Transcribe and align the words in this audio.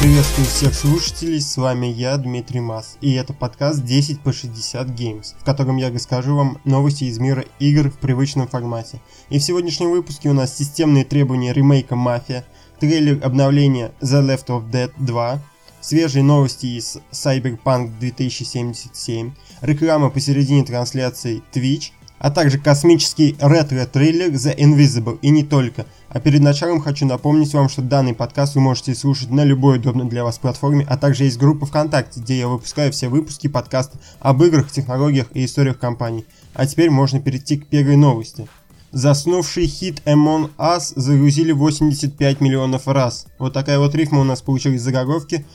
Приветствую 0.00 0.46
всех 0.46 0.74
слушателей, 0.74 1.42
с 1.42 1.58
вами 1.58 1.84
я, 1.84 2.16
Дмитрий 2.16 2.60
Мас, 2.60 2.96
и 3.02 3.12
это 3.12 3.34
подкаст 3.34 3.84
10 3.84 4.22
по 4.22 4.32
60 4.32 4.86
Games, 4.88 5.34
в 5.38 5.44
котором 5.44 5.76
я 5.76 5.90
расскажу 5.90 6.36
вам 6.36 6.58
новости 6.64 7.04
из 7.04 7.18
мира 7.18 7.44
игр 7.58 7.90
в 7.90 7.98
привычном 7.98 8.48
формате. 8.48 8.98
И 9.28 9.38
в 9.38 9.42
сегодняшнем 9.42 9.90
выпуске 9.90 10.30
у 10.30 10.32
нас 10.32 10.56
системные 10.56 11.04
требования 11.04 11.52
ремейка 11.52 11.96
Мафия, 11.96 12.46
трейлер 12.78 13.22
обновления 13.22 13.92
The 14.00 14.26
Left 14.26 14.46
of 14.46 14.70
Dead 14.70 14.90
2, 14.96 15.38
свежие 15.82 16.24
новости 16.24 16.64
из 16.64 16.96
Cyberpunk 17.12 17.98
2077, 18.00 19.32
реклама 19.60 20.08
посередине 20.08 20.64
трансляции 20.64 21.42
Twitch, 21.52 21.90
а 22.20 22.30
также 22.30 22.58
космический 22.58 23.34
ретро-трейлер 23.40 24.28
The 24.28 24.56
Invisible 24.56 25.18
и 25.22 25.30
не 25.30 25.42
только. 25.42 25.86
А 26.10 26.20
перед 26.20 26.42
началом 26.42 26.80
хочу 26.80 27.06
напомнить 27.06 27.52
вам, 27.54 27.68
что 27.68 27.82
данный 27.82 28.14
подкаст 28.14 28.54
вы 28.54 28.60
можете 28.60 28.94
слушать 28.94 29.30
на 29.30 29.42
любой 29.42 29.78
удобной 29.78 30.06
для 30.06 30.22
вас 30.22 30.38
платформе, 30.38 30.86
а 30.88 30.98
также 30.98 31.24
есть 31.24 31.38
группа 31.38 31.64
ВКонтакте, 31.64 32.20
где 32.20 32.38
я 32.38 32.48
выпускаю 32.48 32.92
все 32.92 33.08
выпуски 33.08 33.48
подкаста 33.48 33.98
об 34.20 34.42
играх, 34.42 34.70
технологиях 34.70 35.28
и 35.32 35.44
историях 35.44 35.78
компаний. 35.78 36.26
А 36.52 36.66
теперь 36.66 36.90
можно 36.90 37.20
перейти 37.20 37.56
к 37.56 37.66
первой 37.66 37.96
новости. 37.96 38.46
Заснувший 38.92 39.66
хит 39.66 40.02
Among 40.04 40.50
Us 40.58 40.92
загрузили 40.96 41.52
85 41.52 42.40
миллионов 42.40 42.86
раз. 42.86 43.26
Вот 43.38 43.54
такая 43.54 43.78
вот 43.78 43.94
рифма 43.94 44.20
у 44.20 44.24
нас 44.24 44.42
получилась 44.42 44.80
из 44.80 44.84
заголовки. 44.84 45.46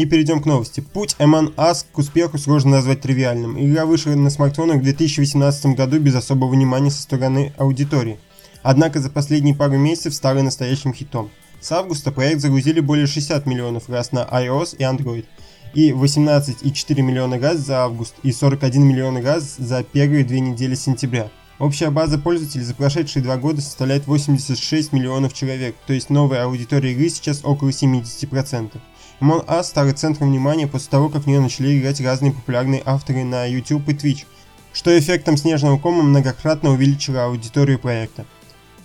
И 0.00 0.06
перейдем 0.06 0.40
к 0.40 0.46
новости. 0.46 0.80
Путь 0.80 1.14
Among 1.18 1.54
Us 1.56 1.84
к 1.92 1.98
успеху 1.98 2.38
сложно 2.38 2.70
назвать 2.70 3.02
тривиальным. 3.02 3.62
Игра 3.62 3.84
вышла 3.84 4.12
на 4.12 4.30
смартфонах 4.30 4.78
в 4.78 4.82
2018 4.82 5.76
году 5.76 6.00
без 6.00 6.14
особого 6.14 6.48
внимания 6.48 6.90
со 6.90 7.02
стороны 7.02 7.52
аудитории. 7.58 8.18
Однако 8.62 9.00
за 9.00 9.10
последние 9.10 9.54
пару 9.54 9.76
месяцев 9.76 10.14
стала 10.14 10.40
настоящим 10.40 10.94
хитом. 10.94 11.28
С 11.60 11.70
августа 11.72 12.12
проект 12.12 12.40
загрузили 12.40 12.80
более 12.80 13.06
60 13.06 13.44
миллионов 13.44 13.90
раз 13.90 14.12
на 14.12 14.20
iOS 14.20 14.76
и 14.78 14.84
Android. 14.84 15.26
И 15.74 15.90
18,4 15.90 17.02
миллиона 17.02 17.38
раз 17.38 17.58
за 17.58 17.84
август 17.84 18.14
и 18.22 18.32
41 18.32 18.82
миллион 18.82 19.22
раз 19.22 19.56
за 19.58 19.82
первые 19.82 20.24
две 20.24 20.40
недели 20.40 20.76
сентября. 20.76 21.28
Общая 21.58 21.90
база 21.90 22.16
пользователей 22.16 22.64
за 22.64 22.74
прошедшие 22.74 23.22
два 23.22 23.36
года 23.36 23.60
составляет 23.60 24.06
86 24.06 24.94
миллионов 24.94 25.34
человек, 25.34 25.76
то 25.86 25.92
есть 25.92 26.08
новая 26.08 26.44
аудитория 26.44 26.92
игры 26.92 27.10
сейчас 27.10 27.44
около 27.44 27.68
70%. 27.68 28.80
Among 29.20 29.44
Us 29.46 29.64
стала 29.64 29.92
центром 29.92 30.30
внимания 30.30 30.66
после 30.66 30.90
того, 30.90 31.10
как 31.10 31.24
в 31.24 31.26
нее 31.26 31.40
начали 31.40 31.78
играть 31.78 32.00
разные 32.00 32.32
популярные 32.32 32.82
авторы 32.86 33.22
на 33.22 33.44
YouTube 33.44 33.88
и 33.88 33.92
Twitch, 33.92 34.24
что 34.72 34.98
эффектом 34.98 35.36
снежного 35.36 35.78
кома 35.78 36.02
многократно 36.02 36.70
увеличило 36.70 37.24
аудиторию 37.24 37.78
проекта. 37.78 38.24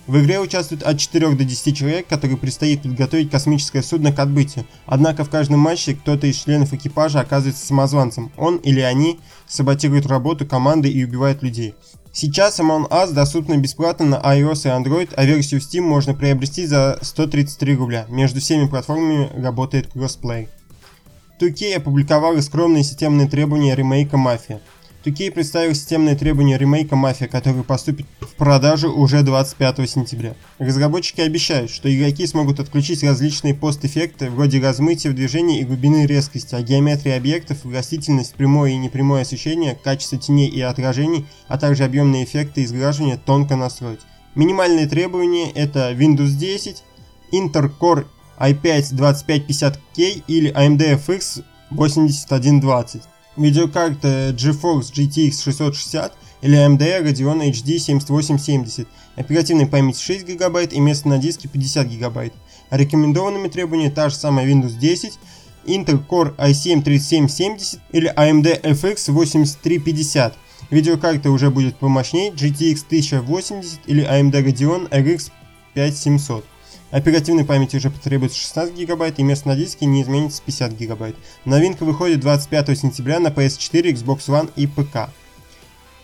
В 0.06 0.20
игре 0.20 0.38
участвует 0.38 0.84
от 0.84 1.00
4 1.00 1.34
до 1.34 1.44
10 1.44 1.76
человек, 1.76 2.06
которые 2.06 2.38
предстоит 2.38 2.82
подготовить 2.82 3.30
космическое 3.30 3.82
судно 3.82 4.12
к 4.12 4.18
отбытию. 4.20 4.64
Однако 4.86 5.24
в 5.24 5.30
каждом 5.30 5.58
матче 5.58 5.94
кто-то 5.94 6.28
из 6.28 6.36
членов 6.36 6.72
экипажа 6.72 7.20
оказывается 7.20 7.66
самозванцем. 7.66 8.30
Он 8.36 8.58
или 8.58 8.80
они 8.80 9.18
саботируют 9.48 10.06
работу 10.06 10.46
команды 10.46 10.88
и 10.88 11.04
убивают 11.04 11.42
людей. 11.42 11.74
Сейчас 12.12 12.60
Among 12.60 12.88
Us 12.88 13.12
доступна 13.12 13.58
бесплатно 13.58 14.06
на 14.06 14.14
iOS 14.16 14.64
и 14.64 14.68
Android, 14.68 15.12
а 15.16 15.24
версию 15.24 15.60
Steam 15.60 15.82
можно 15.82 16.14
приобрести 16.14 16.66
за 16.66 16.98
133 17.02 17.74
рубля. 17.74 18.06
Между 18.08 18.40
всеми 18.40 18.68
платформами 18.68 19.28
работает 19.42 19.88
кроссплей. 19.88 20.48
2K 21.40 21.74
опубликовала 21.74 22.40
скромные 22.40 22.84
системные 22.84 23.28
требования 23.28 23.74
ремейка 23.74 24.16
Мафия. 24.16 24.60
2K 25.06 25.30
представил 25.30 25.72
системные 25.72 26.16
требования 26.16 26.58
ремейка 26.58 26.96
Мафия, 26.96 27.28
который 27.28 27.62
поступит 27.62 28.06
в 28.20 28.34
продажу 28.34 28.92
уже 28.92 29.22
25 29.22 29.88
сентября. 29.88 30.34
Разработчики 30.58 31.20
обещают, 31.20 31.70
что 31.70 31.94
игроки 31.94 32.26
смогут 32.26 32.58
отключить 32.58 33.04
различные 33.04 33.54
постэффекты 33.54 34.30
вроде 34.30 34.60
размытия 34.60 35.10
в 35.10 35.14
движении 35.14 35.60
и 35.60 35.64
глубины 35.64 36.06
резкости, 36.06 36.56
а 36.56 36.62
геометрия 36.62 37.16
объектов, 37.16 37.58
растительность, 37.64 38.34
прямое 38.34 38.72
и 38.72 38.76
непрямое 38.76 39.22
освещение, 39.22 39.78
качество 39.80 40.18
теней 40.18 40.48
и 40.48 40.60
отражений, 40.60 41.26
а 41.46 41.56
также 41.56 41.84
объемные 41.84 42.24
эффекты 42.24 42.64
изграживания 42.64 43.16
тонко 43.16 43.54
настроить. 43.54 44.00
Минимальные 44.34 44.88
требования 44.88 45.52
это 45.52 45.92
Windows 45.92 46.36
10, 46.36 46.82
Intel 47.32 47.70
Core 47.78 48.06
i5-2550K 48.40 50.24
или 50.26 50.52
AMD 50.52 51.00
FX 51.06 51.44
8120 51.70 53.02
видеокарта 53.36 54.30
GeForce 54.30 54.92
GTX 54.92 55.42
660 55.42 56.12
или 56.42 56.56
AMD 56.56 56.80
Radeon 56.80 57.40
HD 57.50 57.78
7870, 57.78 58.86
оперативной 59.16 59.66
памяти 59.66 60.00
6 60.00 60.24
ГБ 60.26 60.66
и 60.66 60.80
место 60.80 61.08
на 61.08 61.18
диске 61.18 61.48
50 61.48 61.88
ГБ. 61.88 62.32
Рекомендованными 62.70 63.48
требованиями 63.48 63.92
та 63.92 64.08
же 64.08 64.16
самая 64.16 64.46
Windows 64.46 64.78
10, 64.78 65.18
Intel 65.66 66.06
Core 66.06 66.36
i7 66.36 66.82
3770 66.82 67.80
или 67.92 68.12
AMD 68.14 68.60
FX 68.62 69.10
8350. 69.10 70.34
Видеокарта 70.70 71.30
уже 71.30 71.50
будет 71.50 71.76
помощнее 71.76 72.30
GTX 72.30 72.84
1080 72.86 73.80
или 73.86 74.04
AMD 74.04 74.32
Radeon 74.32 74.88
RX 74.90 75.30
5700. 75.74 76.44
Оперативной 76.90 77.44
памяти 77.44 77.76
уже 77.76 77.90
потребуется 77.90 78.38
16 78.38 78.74
ГБ 78.86 79.14
и 79.16 79.22
место 79.22 79.48
на 79.48 79.56
диске 79.56 79.86
не 79.86 80.02
изменится 80.02 80.40
50 80.44 80.76
ГБ. 80.78 81.14
Новинка 81.44 81.84
выходит 81.84 82.20
25 82.20 82.78
сентября 82.78 83.18
на 83.18 83.28
PS4, 83.28 83.92
Xbox 83.92 84.28
One 84.28 84.50
и 84.54 84.66
ПК. 84.66 85.10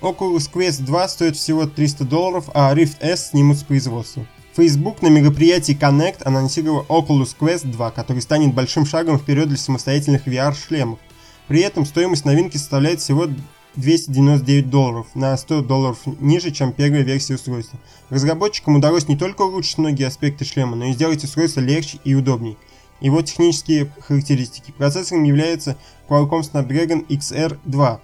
Oculus 0.01 0.51
Quest 0.53 0.83
2 0.83 1.09
стоит 1.09 1.37
всего 1.37 1.67
300 1.67 2.05
долларов, 2.05 2.51
а 2.53 2.75
Rift 2.75 2.97
S 3.01 3.31
снимут 3.31 3.59
с 3.59 3.63
производства. 3.63 4.27
Facebook 4.57 5.01
на 5.01 5.07
мероприятии 5.07 5.79
Connect 5.79 6.25
анонсировал 6.25 6.85
Oculus 6.89 7.37
Quest 7.39 7.71
2, 7.71 7.91
который 7.93 8.21
станет 8.21 8.53
большим 8.53 8.85
шагом 8.85 9.19
вперед 9.19 9.49
для 9.49 9.57
самостоятельных 9.57 10.27
VR-шлемов. 10.27 10.99
При 11.47 11.61
этом 11.61 11.87
стоимость 11.87 12.25
новинки 12.25 12.57
составляет 12.57 13.01
всего 13.01 13.29
299 13.77 14.71
долларов, 14.71 15.07
на 15.15 15.37
100 15.37 15.63
долларов 15.63 15.99
ниже, 16.21 16.51
чем 16.51 16.73
первая 16.73 17.03
версия 17.03 17.35
устройства. 17.35 17.79
Разработчикам 18.11 18.77
удалось 18.77 19.09
не 19.09 19.17
только 19.17 19.43
улучшить 19.43 19.79
многие 19.79 20.07
аспекты 20.07 20.45
шлема, 20.45 20.77
но 20.77 20.87
и 20.87 20.93
сделать 20.93 21.25
устройство 21.25 21.61
легче 21.61 21.99
и 22.05 22.15
удобнее. 22.15 22.57
Его 23.01 23.23
технические 23.23 23.91
характеристики. 24.01 24.73
Процессором 24.77 25.25
является 25.25 25.77
Qualcomm 26.09 26.43
Snapdragon 26.43 27.07
XR2. 27.09 28.01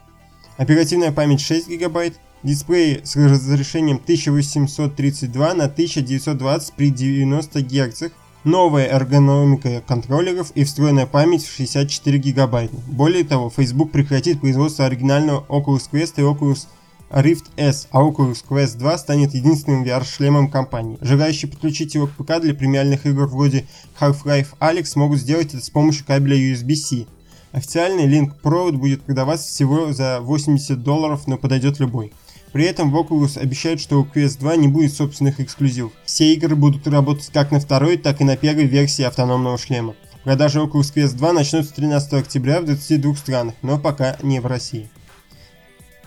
Оперативная 0.57 1.13
память 1.13 1.41
6 1.41 1.69
ГБ, 1.69 2.13
дисплей 2.43 3.01
с 3.05 3.15
разрешением 3.15 3.97
1832 3.97 5.55
на 5.55 5.65
1920 5.65 6.73
при 6.75 6.91
90 6.91 7.63
Гц, 7.63 8.03
новая 8.45 8.87
эргономика 8.87 9.83
контроллеров 9.87 10.51
и 10.55 10.65
встроенная 10.65 11.07
память 11.07 11.45
в 11.45 11.55
64 11.55 12.19
гигабайта. 12.19 12.77
Более 12.87 13.25
того, 13.25 13.51
Facebook 13.51 13.91
прекратит 13.93 14.41
производство 14.41 14.87
оригинального 14.87 15.45
Oculus 15.49 15.89
Quest 15.91 16.15
и 16.17 16.21
Oculus 16.21 16.67
Rift 17.11 17.47
S, 17.57 17.89
а 17.91 18.03
Oculus 18.03 18.45
Quest 18.49 18.79
2 18.79 18.99
станет 18.99 19.35
единственным 19.35 19.83
VR-шлемом 19.85 20.51
компании. 20.51 20.99
Желающие 21.01 21.51
подключить 21.51 21.95
его 21.95 22.07
к 22.07 22.13
ПК 22.13 22.41
для 22.41 22.55
премиальных 22.55 23.07
игр 23.07 23.27
вроде 23.27 23.67
Half-Life 23.99 24.59
Alyx 24.61 24.93
могут 24.97 25.19
сделать 25.19 25.55
это 25.55 25.65
с 25.65 25.71
помощью 25.71 26.05
кабеля 26.07 26.37
USB-C. 26.37 27.07
Официальный 27.53 28.07
Link 28.07 28.33
Pro 28.43 28.71
будет 28.73 29.03
продаваться 29.03 29.49
всего 29.49 29.93
за 29.93 30.21
80 30.21 30.83
долларов, 30.83 31.27
но 31.27 31.39
подойдет 31.39 31.81
любой. 31.81 32.13
При 32.53 32.65
этом 32.65 32.95
Oculus 32.97 33.39
обещает, 33.39 33.81
что 33.81 34.01
у 34.01 34.05
Quest 34.05 34.39
2 34.39 34.57
не 34.57 34.69
будет 34.69 34.93
собственных 34.93 35.41
эксклюзивов. 35.41 35.93
Все 36.05 36.33
игры 36.33 36.57
будут 36.57 36.87
работать 36.87 37.31
как 37.33 37.51
на 37.51 37.61
второй, 37.61 37.97
так 37.97 38.21
и 38.21 38.25
на 38.25 38.37
первой 38.37 38.65
версии 38.65 39.03
автономного 39.03 39.59
шлема. 39.59 39.95
Продажи 40.25 40.59
Oculus 40.59 40.95
Quest 40.95 41.17
2 41.17 41.33
начнутся 41.33 41.75
13 41.75 42.13
октября 42.15 42.61
в 42.61 42.65
22 42.65 43.15
странах, 43.17 43.55
но 43.63 43.79
пока 43.79 44.17
не 44.23 44.41
в 44.41 44.47
России. 44.47 44.89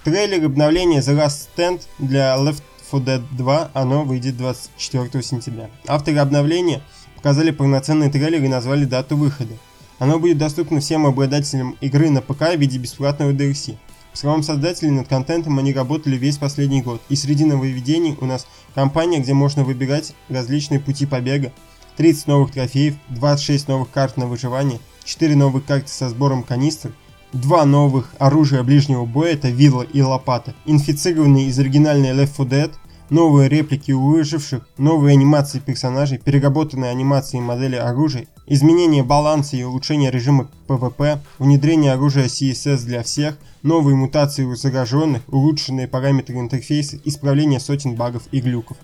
Трейлер 0.03 0.45
обновления 0.45 0.99
The 0.99 1.15
Last 1.15 1.47
Stand 1.55 1.81
для 1.99 2.35
Left 2.35 2.63
4 2.91 3.03
Dead 3.03 3.23
2, 3.37 3.71
оно 3.73 4.03
выйдет 4.03 4.35
24 4.37 5.23
сентября. 5.23 5.69
Авторы 5.87 6.17
обновления 6.17 6.81
показали 7.15 7.51
полноценный 7.51 8.11
трейлер 8.11 8.43
и 8.43 8.47
назвали 8.47 8.85
дату 8.85 9.15
выхода. 9.15 9.53
Оно 9.99 10.19
будет 10.19 10.39
доступно 10.39 10.79
всем 10.79 11.05
обладателям 11.05 11.77
игры 11.79 12.09
на 12.09 12.21
ПК 12.21 12.55
в 12.55 12.57
виде 12.57 12.79
бесплатного 12.79 13.31
DLC. 13.31 13.77
По 14.11 14.17
словам 14.17 14.43
создателей, 14.43 14.91
над 14.91 15.07
контентом 15.07 15.57
они 15.57 15.73
работали 15.73 16.17
весь 16.17 16.37
последний 16.37 16.81
год, 16.81 17.01
и 17.07 17.15
среди 17.15 17.45
нововведений 17.45 18.17
у 18.19 18.25
нас 18.25 18.45
компания, 18.75 19.19
где 19.19 19.33
можно 19.33 19.63
выбирать 19.63 20.13
различные 20.27 20.81
пути 20.81 21.05
побега, 21.05 21.53
30 21.95 22.27
новых 22.27 22.51
трофеев, 22.51 22.95
26 23.09 23.69
новых 23.69 23.89
карт 23.89 24.17
на 24.17 24.27
выживание, 24.27 24.79
4 25.05 25.35
новых 25.35 25.65
карты 25.65 25.87
со 25.87 26.09
сбором 26.09 26.43
канистр, 26.43 26.91
два 27.31 27.63
новых 27.65 28.13
оружия 28.19 28.63
ближнего 28.63 29.05
боя, 29.05 29.33
это 29.33 29.49
вилла 29.49 29.83
и 29.83 30.01
лопата, 30.01 30.55
инфицированные 30.65 31.47
из 31.47 31.57
оригинальной 31.57 32.09
Left 32.09 32.35
4 32.35 32.49
Dead, 32.49 32.71
новые 33.09 33.47
реплики 33.47 33.91
у 33.91 34.11
выживших, 34.11 34.67
новые 34.77 35.13
анимации 35.13 35.59
персонажей, 35.59 36.17
переработанные 36.17 36.91
анимации 36.91 37.37
и 37.37 37.41
модели 37.41 37.75
оружия, 37.75 38.27
изменение 38.53 39.01
баланса 39.01 39.55
и 39.55 39.63
улучшение 39.63 40.11
режима 40.11 40.49
PvP, 40.67 41.19
внедрение 41.39 41.93
оружия 41.93 42.25
CSS 42.25 42.83
для 42.83 43.01
всех, 43.01 43.37
новые 43.63 43.95
мутации 43.95 44.43
у 44.43 44.55
зараженных, 44.55 45.21
улучшенные 45.29 45.87
параметры 45.87 46.37
интерфейса, 46.37 46.99
исправление 47.05 47.61
сотен 47.61 47.95
багов 47.95 48.23
и 48.33 48.41
глюков. 48.41 48.75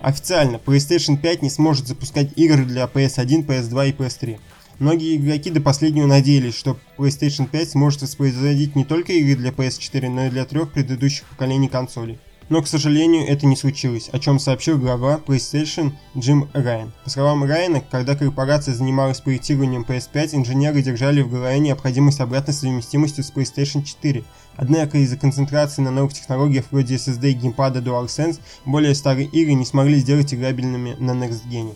Официально 0.00 0.56
PlayStation 0.56 1.18
5 1.18 1.42
не 1.42 1.50
сможет 1.50 1.86
запускать 1.86 2.30
игры 2.36 2.64
для 2.64 2.84
PS1, 2.84 3.46
PS2 3.46 3.90
и 3.90 3.92
PS3. 3.92 4.40
Многие 4.78 5.16
игроки 5.16 5.50
до 5.50 5.60
последнего 5.60 6.06
надеялись, 6.06 6.56
что 6.56 6.78
PlayStation 6.96 7.46
5 7.46 7.72
сможет 7.72 8.00
воспроизводить 8.00 8.74
не 8.74 8.86
только 8.86 9.12
игры 9.12 9.36
для 9.36 9.50
PS4, 9.50 10.08
но 10.08 10.26
и 10.26 10.30
для 10.30 10.46
трех 10.46 10.72
предыдущих 10.72 11.26
поколений 11.26 11.68
консолей. 11.68 12.18
Но, 12.52 12.60
к 12.60 12.68
сожалению, 12.68 13.26
это 13.26 13.46
не 13.46 13.56
случилось, 13.56 14.10
о 14.12 14.18
чем 14.18 14.38
сообщил 14.38 14.76
глава 14.76 15.18
PlayStation 15.26 15.92
Джим 16.14 16.50
Райан. 16.52 16.92
По 17.02 17.08
словам 17.08 17.44
Райана, 17.44 17.80
когда 17.80 18.14
корпорация 18.14 18.74
занималась 18.74 19.22
проектированием 19.22 19.86
PS5, 19.88 20.34
инженеры 20.34 20.82
держали 20.82 21.22
в 21.22 21.30
голове 21.30 21.58
необходимость 21.60 22.20
обратной 22.20 22.52
совместимости 22.52 23.22
с 23.22 23.32
PlayStation 23.32 23.82
4. 23.82 24.22
Однако 24.56 24.98
из-за 24.98 25.16
концентрации 25.16 25.80
на 25.80 25.90
новых 25.90 26.12
технологиях 26.12 26.66
вроде 26.70 26.96
SSD 26.96 27.30
и 27.30 27.32
геймпада 27.32 27.80
DualSense, 27.80 28.38
более 28.66 28.94
старые 28.94 29.28
игры 29.28 29.54
не 29.54 29.64
смогли 29.64 29.98
сделать 30.00 30.34
играбельными 30.34 30.94
на 30.98 31.12
Next 31.12 31.48
Gen. 31.50 31.72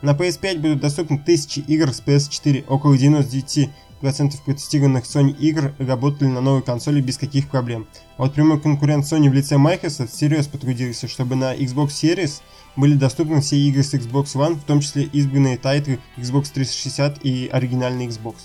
На 0.00 0.12
PS5 0.12 0.60
будут 0.60 0.80
доступны 0.80 1.18
тысячи 1.18 1.58
игр 1.58 1.92
с 1.92 2.00
PS4, 2.00 2.64
около 2.68 2.94
99% 2.94 3.68
протестированных 4.00 5.04
Sony 5.04 5.36
игр 5.38 5.74
работали 5.78 6.28
на 6.28 6.40
новой 6.40 6.62
консоли 6.62 7.00
без 7.00 7.18
каких 7.18 7.48
проблем. 7.48 7.86
А 8.16 8.22
вот 8.22 8.34
прямой 8.34 8.60
конкурент 8.60 9.04
Sony 9.04 9.28
в 9.28 9.34
лице 9.34 9.58
Microsoft 9.58 10.14
серьезно 10.14 10.52
потрудился, 10.52 11.06
чтобы 11.06 11.36
на 11.36 11.54
Xbox 11.54 11.88
Series 11.88 12.40
были 12.76 12.94
доступны 12.94 13.40
все 13.40 13.56
игры 13.56 13.82
с 13.82 13.94
Xbox 13.94 14.34
One, 14.34 14.54
в 14.56 14.64
том 14.64 14.80
числе 14.80 15.04
избранные 15.04 15.58
тайтлы 15.58 15.98
Xbox 16.16 16.50
360 16.52 17.24
и 17.24 17.48
оригинальный 17.52 18.06
Xbox. 18.06 18.36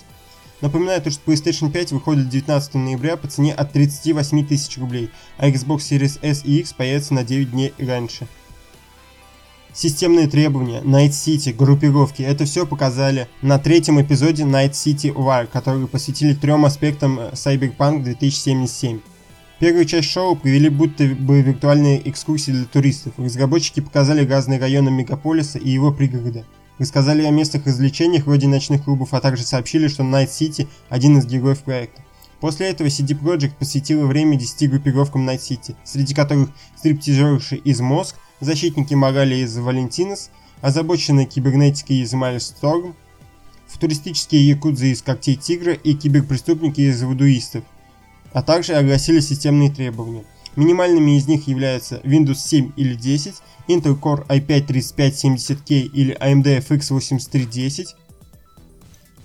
Напоминаю, 0.62 1.02
то, 1.02 1.10
что 1.10 1.30
PlayStation 1.30 1.70
5 1.70 1.92
выходит 1.92 2.28
19 2.28 2.74
ноября 2.74 3.16
по 3.16 3.28
цене 3.28 3.52
от 3.52 3.72
38 3.72 4.46
тысяч 4.46 4.78
рублей, 4.78 5.10
а 5.36 5.50
Xbox 5.50 5.78
Series 5.78 6.18
S 6.22 6.44
и 6.44 6.60
X 6.60 6.72
появится 6.72 7.12
на 7.12 7.24
9 7.24 7.50
дней 7.50 7.74
раньше. 7.78 8.26
Системные 9.76 10.26
требования, 10.26 10.80
Night 10.80 11.10
City, 11.10 11.52
группировки– 11.52 12.22
это 12.22 12.46
все 12.46 12.64
показали 12.64 13.28
на 13.42 13.58
третьем 13.58 14.00
эпизоде 14.00 14.44
Night 14.44 14.70
City 14.70 15.12
Wire, 15.12 15.48
который 15.52 15.86
посвятили 15.86 16.32
трем 16.32 16.64
аспектам 16.64 17.20
э, 17.20 17.32
Cyberpunk 17.34 18.02
2077. 18.02 19.00
Первую 19.60 19.84
часть 19.84 20.08
шоу 20.08 20.34
провели 20.34 20.70
будто 20.70 21.04
бы 21.04 21.42
виртуальные 21.42 22.08
экскурсии 22.08 22.52
для 22.52 22.64
туристов. 22.64 23.12
Разработчики 23.18 23.80
показали 23.80 24.26
разные 24.26 24.58
районы 24.58 24.90
мегаполиса 24.90 25.58
и 25.58 25.68
его 25.68 25.92
пригорода. 25.92 26.46
Рассказали 26.78 27.24
о 27.24 27.30
местах 27.30 27.66
развлечениях 27.66 28.24
вроде 28.24 28.48
ночных 28.48 28.84
клубов, 28.84 29.12
а 29.12 29.20
также 29.20 29.42
сообщили, 29.42 29.88
что 29.88 30.04
Night 30.04 30.30
City– 30.30 30.68
один 30.88 31.18
из 31.18 31.26
героев 31.26 31.60
проекта. 31.60 32.00
После 32.40 32.68
этого 32.68 32.86
CD 32.86 33.08
Projekt 33.08 33.56
посвятила 33.58 34.06
время 34.06 34.38
10 34.38 34.70
группировкам 34.70 35.28
Night 35.28 35.40
City, 35.40 35.74
среди 35.84 36.14
которых 36.14 36.48
стриптизерши 36.78 37.56
из 37.56 37.80
Моск, 37.80 38.16
защитники 38.40 38.94
морали 38.94 39.36
из 39.36 39.56
Валентинос, 39.56 40.30
озабоченные 40.60 41.26
кибернетикой 41.26 41.98
из 41.98 42.12
Майлсторм, 42.12 42.94
футуристические 43.66 44.46
якудзы 44.48 44.92
из 44.92 45.02
Когтей 45.02 45.36
Тигра 45.36 45.72
и 45.72 45.94
киберпреступники 45.94 46.80
из 46.80 47.02
Вудуистов, 47.02 47.64
а 48.32 48.42
также 48.42 48.74
огласили 48.74 49.20
системные 49.20 49.70
требования. 49.70 50.24
Минимальными 50.56 51.18
из 51.18 51.28
них 51.28 51.48
являются 51.48 51.96
Windows 51.96 52.36
7 52.36 52.72
или 52.76 52.94
10, 52.94 53.34
Intel 53.68 53.98
Core 54.00 54.26
i5-3570K 54.28 55.90
или 55.92 56.16
AMD 56.18 56.46
FX 56.66 56.92
8310, 56.92 57.94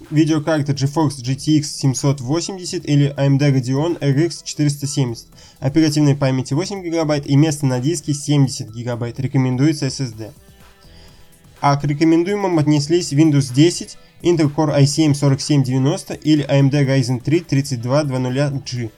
видеокарта 0.09 0.73
GeForce 0.73 1.21
GTX 1.23 1.63
780 1.63 2.85
или 2.85 3.13
AMD 3.15 3.39
Radeon 3.39 3.99
RX 3.99 4.43
470, 4.43 5.27
оперативной 5.61 6.15
памяти 6.15 6.53
8 6.53 6.81
ГБ 6.81 7.19
и 7.19 7.35
место 7.37 7.65
на 7.65 7.79
диске 7.79 8.13
70 8.13 8.69
ГБ, 8.69 9.13
рекомендуется 9.17 9.87
SSD. 9.87 10.31
А 11.61 11.77
к 11.77 11.85
рекомендуемым 11.85 12.57
отнеслись 12.57 13.13
Windows 13.13 13.53
10, 13.53 13.97
Intel 14.23 14.53
Core 14.53 14.81
i7 14.81 15.13
4790 15.13 16.15
или 16.15 16.43
AMD 16.43 16.71
Ryzen 16.71 17.21
3 17.21 17.39
3200G, 17.41 18.89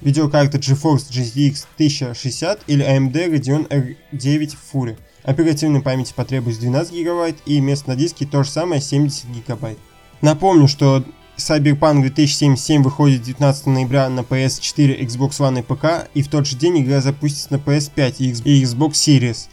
видеокарта 0.00 0.58
GeForce 0.58 1.10
GTX 1.10 1.66
1060 1.74 2.60
или 2.68 2.86
AMD 2.86 3.12
Radeon 3.12 3.68
R9 3.68 4.56
Fury. 4.72 4.96
Оперативной 5.24 5.82
памяти 5.82 6.12
потребуется 6.14 6.60
12 6.62 6.92
ГБ 7.04 7.34
и 7.46 7.60
место 7.60 7.88
на 7.88 7.96
диске 7.96 8.26
то 8.26 8.44
же 8.44 8.50
самое 8.50 8.80
70 8.80 9.24
ГБ. 9.48 9.74
Напомню, 10.22 10.68
что 10.68 11.04
Cyberpunk 11.36 12.00
2077 12.00 12.82
выходит 12.82 13.22
19 13.22 13.66
ноября 13.66 14.08
на 14.08 14.20
PS4, 14.20 14.98
Xbox 15.06 15.32
One 15.38 15.60
и 15.60 15.62
ПК, 15.62 16.08
и 16.14 16.22
в 16.22 16.28
тот 16.28 16.46
же 16.46 16.56
день 16.56 16.80
игра 16.80 17.02
запустится 17.02 17.52
на 17.52 17.56
PS5 17.56 18.16
и 18.18 18.62
Xbox 18.62 18.92
Series. 18.92 19.48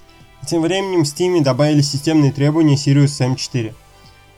Тем 0.47 0.61
временем 0.61 1.03
в 1.03 1.07
Steam 1.07 1.41
добавили 1.43 1.81
системные 1.81 2.31
требования 2.31 2.75
Sirius 2.75 3.19
M4. 3.19 3.73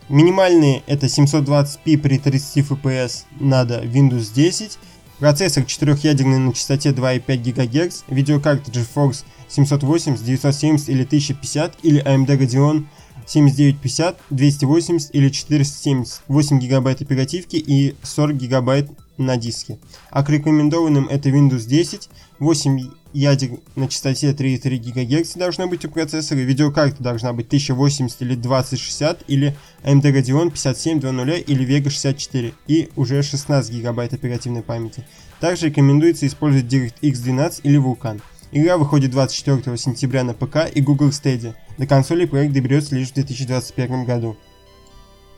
Минимальные 0.09 0.81
это 0.88 1.06
720p 1.06 1.97
при 2.00 2.18
30 2.18 2.65
FPS 2.65 3.25
надо 3.39 3.83
Windows 3.83 4.33
10, 4.33 4.80
процессор 5.19 5.63
4-ядерный 5.63 6.39
на 6.39 6.51
частоте 6.51 6.89
2,5 6.89 7.38
ГГц, 7.38 8.03
видеокарта 8.07 8.71
GeForce 8.71 9.24
780, 9.50 10.24
970 10.24 10.89
или 10.89 11.03
1050 11.03 11.77
или 11.83 12.03
AMD 12.03 12.27
Radeon 12.39 12.86
7950, 13.25 14.18
280 14.30 15.16
или 15.16 15.30
470, 15.30 16.22
8 16.27 16.60
гигабайт 16.60 17.01
оперативки 17.01 17.56
и 17.56 17.95
40 18.04 18.36
гигабайт 18.36 18.89
на 19.18 19.38
диске. 19.38 19.77
А 20.10 20.24
к 20.24 20.30
рекомендованным 20.30 21.07
это 21.07 21.30
Windows 21.30 21.66
10, 21.68 22.10
8 22.39 22.80
ядер 23.13 23.60
на 23.75 23.88
частоте 23.88 24.31
3,3 24.31 24.77
ГГц 24.92 25.36
должно 25.36 25.68
быть 25.68 25.86
у 25.86 25.89
процессора, 25.89 26.39
видеокарта 26.39 27.01
должна 27.01 27.31
быть 27.31 27.48
1080 27.48 28.22
или 28.22 28.36
2060 28.36 29.24
или 29.28 29.56
AMD 29.83 30.01
Radeon 30.01 30.51
5700 30.51 31.48
или 31.48 31.66
Vega 31.66 31.89
64 31.89 32.54
и 32.68 32.89
уже 32.95 33.24
16 33.24 33.71
гигабайт 33.74 34.13
оперативной 34.13 34.63
памяти. 34.63 35.06
Также 35.39 35.68
рекомендуется 35.68 36.28
использовать 36.28 36.71
DirectX 36.71 37.24
12 37.24 37.62
или 37.63 37.80
Vulkan. 37.80 38.21
Игра 38.57 38.78
выходит 38.78 39.12
24 39.12 39.75
сентября 39.75 40.24
на 40.24 40.34
ПК 40.34 40.60
и 40.74 40.80
Google 40.80 41.10
Stadia. 41.10 41.56
До 41.78 41.86
консоли 41.86 42.24
проект 42.24 42.54
доберется 42.54 42.96
лишь 42.96 43.10
в 43.10 43.13
2021 43.16 44.06
году. 44.06 44.38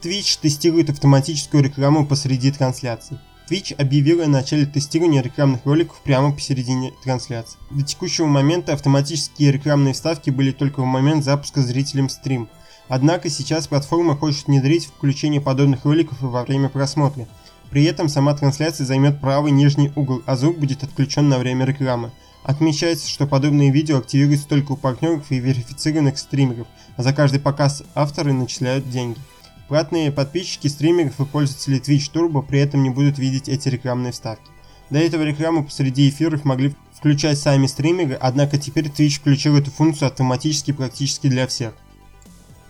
Twitch 0.04 0.38
тестирует 0.40 0.92
автоматическую 0.92 1.64
рекламу 1.64 2.06
посреди 2.06 2.52
трансляции. 2.52 3.20
Twitch 3.50 3.74
объявила 3.74 4.26
о 4.26 4.28
начале 4.28 4.68
тестирования 4.68 5.24
рекламных 5.24 5.66
роликов 5.66 6.00
прямо 6.04 6.32
посередине 6.32 6.94
трансляции. 7.04 7.58
До 7.72 7.82
текущего 7.82 8.28
момента 8.28 8.74
автоматические 8.74 9.52
рекламные 9.52 9.96
вставки 9.96 10.30
были 10.30 10.52
только 10.52 10.82
в 10.84 10.86
момент 10.86 11.24
запуска 11.24 11.64
зрителям 11.64 12.10
стрим. 12.10 12.48
Однако 12.88 13.32
сейчас 13.32 13.66
платформа 13.66 14.16
хочет 14.16 14.46
внедрить 14.46 14.86
включение 14.86 15.42
подобных 15.42 15.86
роликов 15.86 16.22
во 16.22 16.44
время 16.44 16.70
просмотра. 16.70 17.28
При 17.72 17.84
этом 17.86 18.10
сама 18.10 18.36
трансляция 18.36 18.86
займет 18.86 19.20
правый 19.20 19.52
нижний 19.52 19.92
угол, 19.96 20.22
а 20.28 20.36
звук 20.36 20.60
будет 20.60 20.84
отключен 20.84 21.30
на 21.30 21.40
время 21.40 21.66
рекламы. 21.66 22.12
Отмечается, 22.44 23.10
что 23.10 23.28
подобные 23.28 23.72
видео 23.72 23.98
активируются 23.98 24.48
только 24.48 24.72
у 24.72 24.78
партнеров 24.78 25.32
и 25.32 25.40
верифицированных 25.40 26.18
стримеров, 26.18 26.68
а 26.96 27.04
за 27.04 27.14
каждый 27.14 27.40
показ 27.40 27.84
авторы 27.94 28.34
начисляют 28.34 28.90
деньги. 28.90 29.20
Платные 29.68 30.14
подписчики 30.14 30.68
стримеров 30.68 31.20
и 31.20 31.26
пользователи 31.26 31.82
Twitch 31.82 32.12
Turbo 32.14 32.42
при 32.42 32.60
этом 32.60 32.84
не 32.84 32.90
будут 32.90 33.20
видеть 33.20 33.50
эти 33.50 33.68
рекламные 33.68 34.14
вставки. 34.14 34.50
До 34.90 34.98
этого 35.00 35.24
рекламу 35.24 35.66
посреди 35.66 36.08
эфиров 36.08 36.46
могли 36.46 36.74
включать 36.94 37.38
сами 37.38 37.68
стримеры, 37.68 38.14
однако 38.14 38.58
теперь 38.58 38.86
Twitch 38.86 39.20
включил 39.20 39.58
эту 39.58 39.70
функцию 39.70 40.08
автоматически 40.08 40.72
практически 40.72 41.28
для 41.28 41.48
всех. 41.48 41.74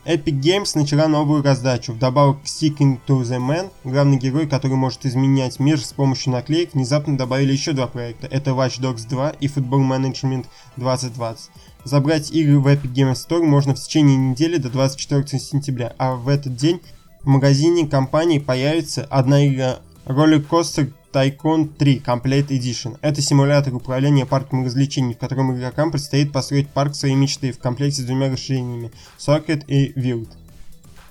Epic 0.08 0.40
Games 0.40 0.72
начала 0.76 1.10
новую 1.10 1.44
раздачу. 1.44 1.92
Вдобавок 1.92 2.42
к 2.42 2.46
Sticking 2.46 2.98
to 3.06 3.24
the 3.24 3.40
Man, 3.40 3.70
главный 3.84 4.16
герой, 4.18 4.48
который 4.48 4.78
может 4.78 5.06
изменять 5.06 5.60
мир 5.60 5.82
с 5.82 5.92
помощью 5.92 6.32
наклеек, 6.32 6.74
внезапно 6.74 7.18
добавили 7.18 7.52
еще 7.52 7.74
два 7.74 7.88
проекта. 7.88 8.26
Это 8.28 8.52
Watch 8.52 8.80
Dogs 8.80 9.06
2 9.06 9.32
и 9.32 9.48
Football 9.48 9.86
Management 9.86 10.46
2020. 10.78 11.50
Забрать 11.84 12.32
игры 12.32 12.58
в 12.58 12.68
Epic 12.68 12.94
Games 12.94 13.16
Store 13.16 13.44
можно 13.44 13.76
в 13.76 13.80
течение 13.82 14.16
недели 14.16 14.56
до 14.56 14.70
24 14.70 15.28
сентября, 15.42 15.94
а 15.98 16.16
в 16.16 16.30
этот 16.30 16.56
день 16.56 16.80
в 17.24 17.28
магазине 17.28 17.86
компании 17.86 18.40
появится 18.40 19.04
одна 19.10 19.46
игра 19.46 19.80
Roller 20.06 20.42
Coaster 20.48 20.90
Tycoon 21.18 21.70
3 21.76 22.04
Complete 22.06 22.50
Edition. 22.50 23.00
Это 23.02 23.24
симулятор 23.24 23.74
управления 23.74 24.28
парком 24.28 24.64
развлечений, 24.64 25.16
в 25.16 25.18
котором 25.18 25.58
игрокам 25.58 25.90
предстоит 25.90 26.32
построить 26.32 26.70
парк 26.70 26.94
своей 26.94 27.16
мечты 27.16 27.52
в 27.52 27.58
комплекте 27.58 28.04
с 28.04 28.06
двумя 28.06 28.30
расширениями 28.30 28.92
Socket 29.18 29.66
и 29.66 29.94
Wild. 30.00 30.30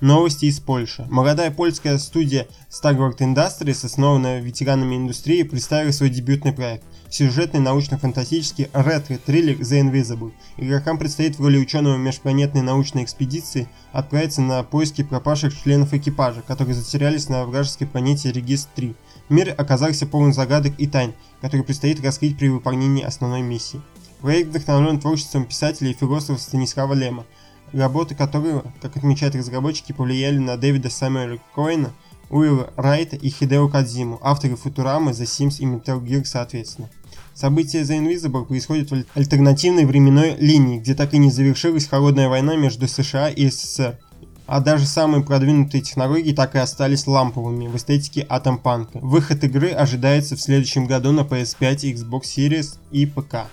Новости 0.01 0.45
из 0.45 0.61
Польши. 0.61 1.05
Молодая 1.11 1.51
польская 1.51 1.99
студия 1.99 2.47
Starworld 2.71 3.19
Industries, 3.19 3.85
основанная 3.85 4.41
ветеранами 4.41 4.95
индустрии, 4.95 5.43
представила 5.43 5.91
свой 5.91 6.11
дебютный 6.11 6.53
проект– 6.53 6.85
сюжетный 7.11 7.61
научно-фантастический 7.61 8.69
ретро-триллер 8.73 9.59
The 9.59 9.81
Invisible. 9.83 10.33
Игрокам 10.57 10.99
предстоит 10.99 11.39
в 11.39 11.43
роли 11.43 11.59
ученого 11.59 11.97
межпланетной 11.97 12.63
научной 12.63 13.05
экспедиции 13.05 13.69
отправиться 13.93 14.43
на 14.43 14.63
поиски 14.63 15.03
пропавших 15.03 15.57
членов 15.57 15.95
экипажа, 15.95 16.43
которые 16.43 16.75
затерялись 16.75 17.29
на 17.29 17.45
вражеской 17.45 17.87
планете 17.87 18.31
Регис-3. 18.31 18.95
Мир 19.29 19.55
оказался 19.59 20.07
полон 20.07 20.33
загадок 20.33 20.75
и 20.79 20.87
тайн, 20.87 21.13
которые 21.41 21.65
предстоит 21.65 22.03
раскрыть 22.05 22.39
при 22.39 22.49
выполнении 22.49 23.03
основной 23.03 23.43
миссии. 23.43 23.81
Проект 24.21 24.51
вдохновлен 24.51 25.01
творчеством 25.01 25.45
писателя 25.45 25.91
и 25.91 25.95
философа 25.95 26.41
Станислава 26.41 26.95
Лема. 26.95 27.27
работы 27.73 28.15
которого, 28.15 28.73
как 28.81 28.97
отмечают 28.97 29.35
разработчики, 29.35 29.93
повлияли 29.93 30.39
на 30.39 30.57
Дэвида 30.57 30.89
Саммера 30.89 31.39
Коэна, 31.55 31.93
Уилла 32.31 32.73
Райта 32.77 33.17
и 33.17 33.29
Хидео 33.29 33.69
Кадзиму, 33.69 34.19
авторы 34.23 34.57
Футурамы, 34.57 35.11
The 35.11 35.25
Sims 35.25 35.59
и 35.59 35.65
Metal 35.65 36.01
Gear 36.03 36.25
соответственно. 36.25 36.89
События 37.35 37.83
The 37.83 37.99
Invisible 37.99 38.47
происходят 38.47 38.91
в 38.91 39.05
альтернативной 39.15 39.85
временной 39.85 40.37
линии, 40.37 40.79
где 40.79 40.95
так 40.95 41.13
и 41.15 41.19
не 41.19 41.31
завершилась 41.31 41.87
холодная 41.87 42.29
война 42.29 42.57
между 42.57 42.89
США 42.89 43.29
и 43.29 43.49
СССР, 43.49 43.99
а 44.47 44.61
даже 44.61 44.87
самые 44.87 45.23
продвинутые 45.25 45.83
технологии 45.83 46.33
так 46.33 46.55
и 46.55 46.59
остались 46.59 47.07
ламповыми 47.07 47.67
в 47.67 47.77
эстетике 47.77 48.25
атомпанка. 48.29 48.99
Выход 48.99 49.43
игры 49.45 49.71
ожидается 49.71 50.37
в 50.37 50.41
следующем 50.41 50.87
году 50.87 51.13
на 51.13 51.21
PS5, 51.21 51.95
Xbox 51.95 52.23
Series 52.23 52.79
и 52.91 53.07
ПК. 53.07 53.49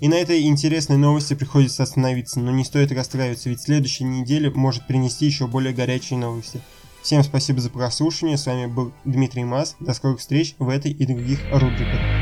И 0.00 0.06
на 0.06 0.14
этой 0.14 0.42
интересной 0.42 0.96
новости 0.96 1.34
приходится 1.34 1.82
остановиться, 1.82 2.38
но 2.38 2.52
не 2.52 2.64
стоит 2.64 2.92
расстраиваться, 2.92 3.48
ведь 3.48 3.62
следующая 3.62 4.04
неделя 4.04 4.50
может 4.50 4.86
принести 4.86 5.26
еще 5.26 5.48
более 5.48 5.72
горячие 5.72 6.18
новости. 6.18 6.60
Всем 7.02 7.24
спасибо 7.24 7.60
за 7.60 7.70
прослушивание, 7.70 8.38
с 8.38 8.46
вами 8.46 8.66
был 8.66 8.92
Дмитрий 9.04 9.44
Мас, 9.44 9.76
до 9.80 9.94
скорых 9.94 10.20
встреч 10.20 10.54
в 10.58 10.68
этой 10.68 10.92
и 10.92 11.06
других 11.06 11.40
рубриках. 11.50 12.17